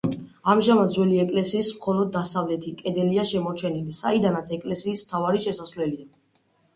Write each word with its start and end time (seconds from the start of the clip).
ამჟამად 0.51 0.93
ძველი 0.93 1.17
ეკლესიის 1.23 1.67
მხოლოდ 1.81 2.07
დასავლეთი 2.15 2.73
კედელია 2.79 3.25
შემორჩენილი, 3.33 3.93
საიდანაც 3.99 4.49
ეკლესიის 4.57 5.05
მთავარი 5.05 5.43
შესასვლელია. 5.45 6.43